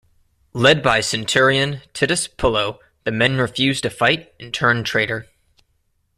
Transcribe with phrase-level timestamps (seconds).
[0.53, 5.27] Led by centurion Titus Pullo, the men refused to fight, and turned traitor.